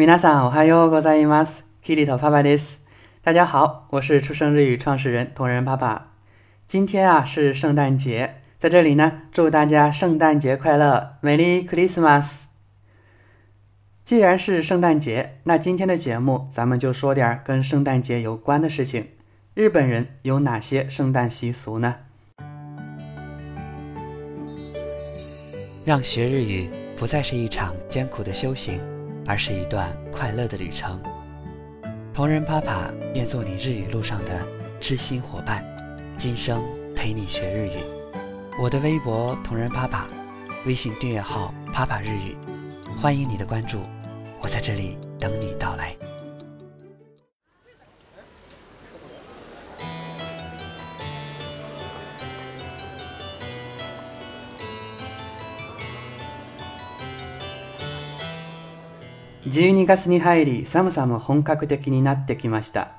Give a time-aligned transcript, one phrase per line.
[0.00, 1.64] 皆さん、おはようございます。
[1.82, 2.84] キリトパパです。
[3.24, 6.12] 大家好，我是出生日语创始人同仁爸爸。
[6.68, 12.44] 今天啊是圣诞节，在这里呢祝大家圣诞节快乐，美丽クリスマス。
[14.04, 19.04] 既然是圣诞节，那今天的节目咱们就说点跟圣诞节有关的事情。
[19.54, 21.96] 日本人有哪些圣诞习俗呢？
[25.84, 28.80] 让学日语不再是一场艰苦的修行。
[29.28, 30.98] 而是一段快乐的旅程。
[32.14, 34.32] 同人 Papa 愿做你日语路上的
[34.80, 35.62] 知心伙伴，
[36.16, 36.64] 今生
[36.96, 37.74] 陪你学日语。
[38.60, 40.06] 我的微博同人 Papa，
[40.66, 42.34] 微信订阅号 Papa 日语，
[42.96, 43.78] 欢迎你的关注，
[44.40, 45.94] 我在这里等你到来。
[59.50, 62.90] 12月に入り寒さも本格的になってきました。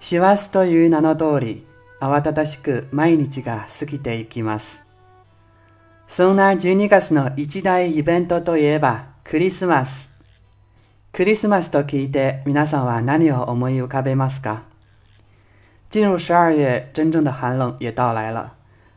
[0.00, 1.66] 師走という名の通り、
[1.98, 4.84] 慌ただしく毎日が過ぎていきます。
[6.08, 10.10] そんな12月の一大イベントといえばクリスマス。
[11.10, 14.64] クリスマスと聞いて皆さんは何を思い浮かべますか
[15.90, 18.52] 进入十二月，真正的寒冷也到来了。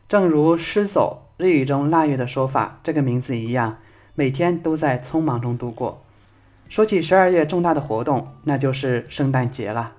[0.08, 3.78] 正如“失走”日语中“腊月”的说法，这个名字一样，
[4.14, 6.04] 每天都在匆忙中度过。
[6.68, 9.92] 说起十二月重大的活动，那就是圣诞节了。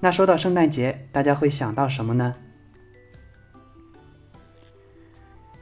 [0.00, 2.34] 那说到圣诞节，大家会想到什么呢？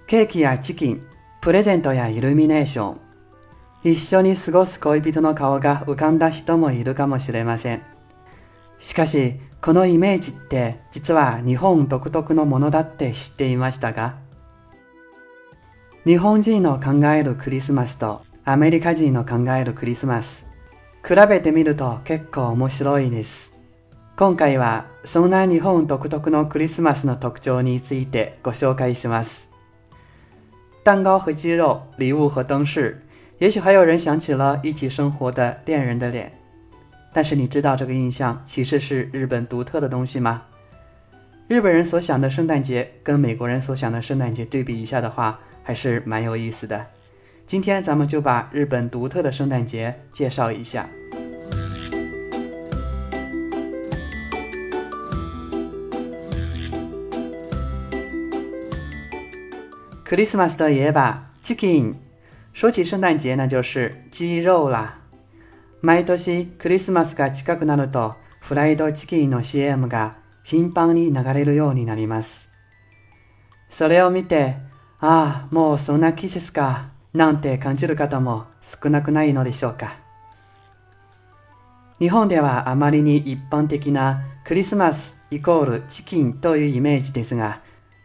[0.09, 1.01] ケーキやチキン、
[1.43, 2.99] プレゼントやイルミネーション、
[3.83, 7.83] 一緒に過ごす恋人の顔が浮かんだ人もいるかもしれません。
[8.79, 14.17] しかし、このイメージって実は日本独特のものだって知っていましたが
[16.05, 20.45] 日本人の考えるクリスマスとアメリカ人の考えるクリスマス、
[21.07, 23.53] 比べてみると結構面白いです。
[24.17, 29.49] 今回はそんな日本独特のクリスマスの特徴についてご紹介します。
[30.85, 33.01] 蛋糕和鸡肉、礼物和灯饰，
[33.39, 36.33] 也许还有人想起了一起生活的恋人的脸。
[37.15, 40.43] 但是你知道这个印象其实是日本独特的东西吗？
[41.47, 46.85] 日本人所想的圣诞节跟美国人所想的圣诞节对比一下的话，还是蛮有意思的。
[47.47, 50.87] 今天咱们就把日本独特的圣诞节介绍一下。
[60.05, 61.97] クリスマスといえばチキン。
[62.55, 64.99] 说起圣诞节，那就是鸡肉啦。
[65.81, 66.17] 毎年
[66.59, 72.51] クリスマスが近くなると、フライドチキンの CM が頻繁に流れるようになります。
[73.71, 74.57] それを見て、
[75.01, 76.92] ああ、もうそんな季節か。
[77.15, 79.97] なんて感じる方も少なくないのでしょうか。
[81.99, 87.61] 日本ではあまりに一般的なクリスマスイコールチキンというイメージですが、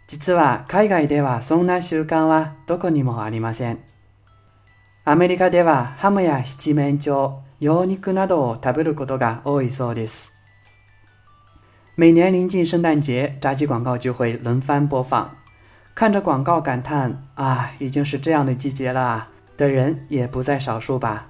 [0.08, 3.80] 実は海外ではそんな習慣はどこにもありません。
[5.06, 7.16] アメリカではハムや七面鳥、
[7.62, 10.34] 羊肉などを食べることが多いそうです。
[11.96, 15.37] 每年临近圣诞节，炸鸡广告就会轮番播放。
[15.98, 21.28] 看着广告感叹啊，已经是这样的季节了啊的人也不在少数吧。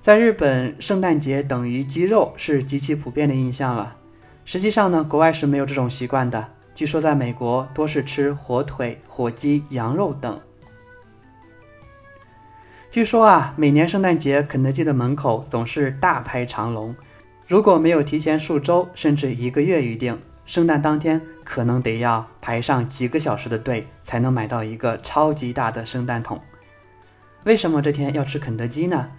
[0.00, 3.94] 在日本，圣诞节等于鸡肉是极其普遍的印象了。
[4.46, 6.48] 实际上呢，国外是没有这种习惯的。
[6.74, 10.40] 据说在美国，多是吃火腿、火鸡、羊肉等。
[12.90, 16.96] 据说啊，每年圣诞节，肯德基的门口总是大排长龙，
[17.46, 26.40] 如果没有提前数周甚至一个月预定，圣诞当天可能得要排上几个小时的队才能买到一个超级大的圣诞桶。
[27.44, 29.10] 为什么这天要吃肯德基呢？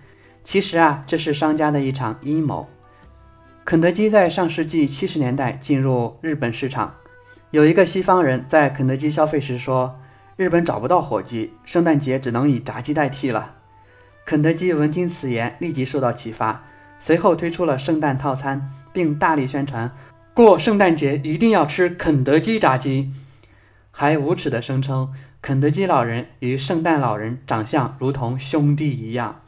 [0.43, 2.67] 其实啊，这是商家的一场阴谋。
[3.65, 6.95] 肯德基在上世纪七十年代进入日本市场，
[7.51, 9.99] 有一个西方人在肯德基消费时说
[10.35, 13.53] ：“日本找不到火鸡，圣诞节只能以炸鸡代替了。”
[14.25, 16.65] 肯德基闻听此言，立即受到启发，
[16.99, 19.89] 随后推出了圣诞套餐，并大力宣传。
[20.33, 23.11] 过圣诞节一定要吃肯德基炸鸡，
[23.91, 25.13] 还无耻的声称
[25.43, 29.41] 肯德基老人与圣诞老人长相如同兄弟一样。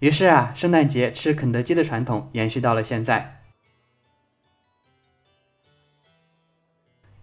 [0.00, 3.40] 于是啊，圣诞节吃肯德基的传统延续到了现在。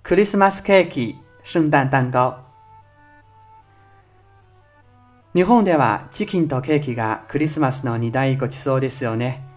[0.03, 2.47] Christmas cake，圣诞蛋糕。
[5.31, 9.47] 日本のわチキンとケーキがクリスマスの2大ご馳走ですよね。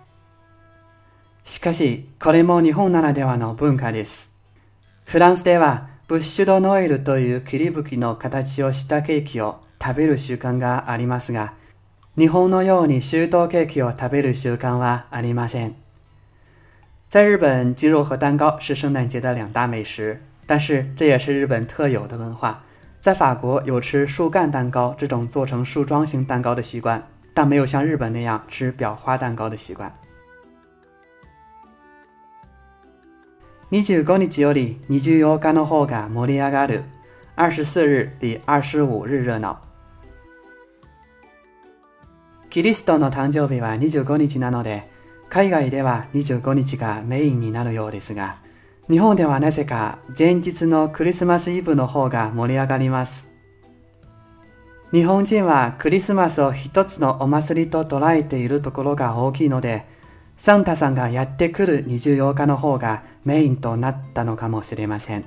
[1.44, 4.30] しかし、これも日本ならではの文化です。
[5.04, 11.54] フランスではブッシュドノエルという切り抜きの形をしたケーキを食べる習慣がありますが、
[12.16, 15.74] 日本のようにシュートケーキを食べる習慣はありません。
[17.08, 22.62] 在日本，鸡肉和蛋糕是圣诞节的两大美食，但是这也是日本特有的文化。
[23.00, 27.04] 在法国，有吃树干蛋糕这种做成树桩型蛋糕的习惯，
[27.34, 29.92] 但没有像日本那样吃裱花蛋糕的习惯。
[33.72, 36.84] 25日より24日の方が盛り上がる。
[37.38, 39.56] 24日比25日热闹。
[42.50, 44.86] キリストの誕生日は25日なので、
[45.30, 48.36] 海外では25日がメインになるようですが、
[48.90, 53.30] 日本ではなぜか前日のクリスマスイブの方が盛り上がります。
[54.92, 59.86] 日本人はクリスマスを一つのお祭りと捉えているところが大きいので、
[60.44, 65.24] サンタさんがやってる24日の方がメインとなったのかもしれません。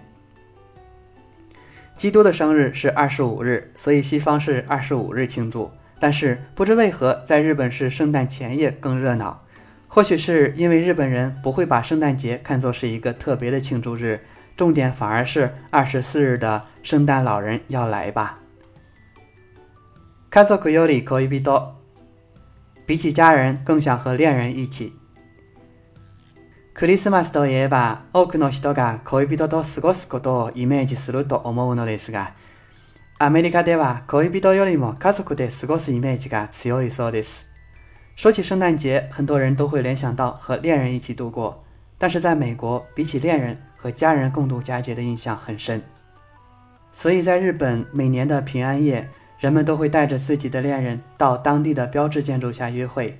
[1.97, 5.71] 基督的生日是十五日，所以西方是十五日庆祝。
[6.01, 9.41] 但是不知为何，在日本是圣诞前夜更热闹。
[9.87, 14.19] 或许是因为日本人不会把圣诞节看作是一个特别的庆祝日，
[14.57, 15.51] 重点反而是
[15.85, 18.37] 十四日的圣诞老人要来吧。
[20.29, 21.71] カソクより恋人。
[22.85, 24.91] 比起家人，更想和恋人一起。
[26.77, 32.33] クリスマスといえば、多くの人が恋人と過ごすことをイメージすると思うのですが、
[33.17, 37.47] アメリカでは恋人よりも家族で過ごすイメージが強いそうです。
[38.17, 41.63] 说起圣诞节，很多人都会联想到和恋人一起度过，
[41.97, 45.81] 但是在美国，比起恋人，和家人共度佳节的印象很深。
[46.91, 49.07] 所以在日本，每年的平安夜，
[49.39, 53.17] 人们都会带着自己的恋人到当地的标志建筑下约会，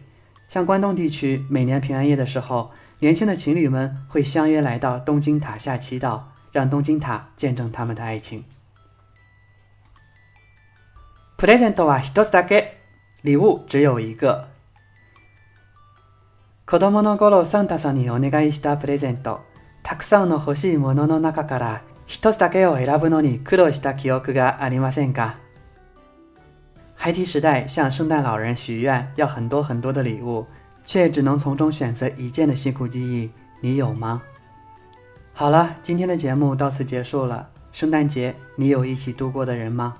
[0.50, 2.69] 像关东地区每年平安夜的时候。
[3.06, 6.19] 年轻的情侣们会相约来到东京塔下祈祷，
[6.52, 8.44] 让东京塔见证他们的爱情。
[11.38, 12.69] プレゼントは一つだけ，
[13.22, 14.46] 礼物只有一个。
[16.66, 19.42] 子供の頃サンタさんにお願いしたプレゼント、
[19.84, 25.36] たくさんの欲しいものの中から一つだけを選ぶのに苦労した記憶がありまんか？
[26.96, 30.48] 孩提时代向圣诞老人许愿要很多很多的礼物。
[30.85, 33.29] 却只能从中选择一件的辛苦记忆，
[33.59, 34.21] 你有吗？
[35.33, 37.49] 好了，今天的节目到此结束了。
[37.71, 39.95] 圣诞节，你有一起度过的人吗？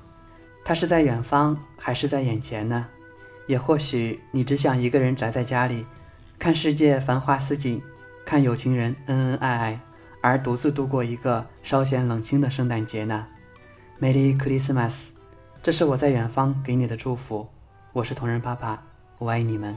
[0.64, 2.88] 他是在远方，还是在眼前呢？
[3.48, 5.86] 也或许你只想一个人宅在家里，
[6.40, 7.82] 看世界繁花似锦，
[8.26, 9.80] 看有情人恩恩爱爱，
[10.22, 13.28] 而独自度过一个稍显冷清的圣诞节呢
[14.00, 15.08] ？m 美 y Christmas，
[15.62, 17.48] 这是我在远方给你的祝福。
[17.92, 18.82] 我是同仁爸爸，
[19.18, 19.76] 我爱你们。